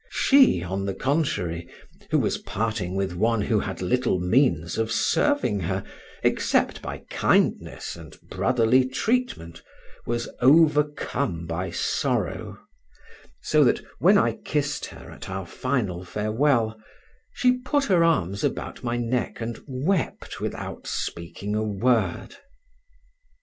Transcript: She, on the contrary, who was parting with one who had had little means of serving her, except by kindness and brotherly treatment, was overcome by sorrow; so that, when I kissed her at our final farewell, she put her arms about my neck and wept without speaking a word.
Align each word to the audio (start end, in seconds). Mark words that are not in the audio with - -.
She, 0.09 0.63
on 0.63 0.85
the 0.87 0.95
contrary, 0.95 1.69
who 2.09 2.17
was 2.17 2.39
parting 2.39 2.95
with 2.95 3.13
one 3.13 3.39
who 3.43 3.59
had 3.59 3.81
had 3.81 3.81
little 3.83 4.19
means 4.19 4.79
of 4.79 4.91
serving 4.91 5.59
her, 5.59 5.83
except 6.23 6.81
by 6.81 7.03
kindness 7.11 7.95
and 7.95 8.19
brotherly 8.27 8.85
treatment, 8.89 9.61
was 10.07 10.27
overcome 10.41 11.45
by 11.45 11.69
sorrow; 11.69 12.57
so 13.43 13.63
that, 13.63 13.79
when 13.99 14.17
I 14.17 14.37
kissed 14.43 14.87
her 14.87 15.11
at 15.11 15.29
our 15.29 15.45
final 15.45 16.03
farewell, 16.03 16.81
she 17.35 17.59
put 17.59 17.83
her 17.85 18.03
arms 18.03 18.43
about 18.43 18.83
my 18.83 18.97
neck 18.97 19.39
and 19.39 19.59
wept 19.67 20.41
without 20.41 20.87
speaking 20.87 21.53
a 21.53 21.61
word. 21.61 22.37